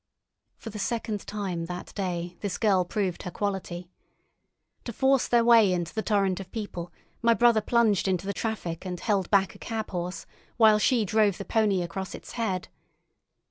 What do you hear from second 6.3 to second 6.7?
of